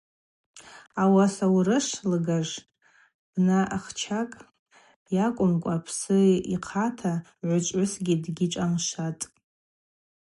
Ауаса 1.01 1.45
аурышв 1.49 1.99
лыгажв 2.11 2.57
бнахчакӏ 3.31 4.39
йакӏвымкӏва, 5.15 5.75
псы 5.85 6.17
йхъата 6.55 7.13
гӏвычӏвгӏвыскӏгьи 7.45 8.15
дгьишӏамшватӏ. 8.23 9.23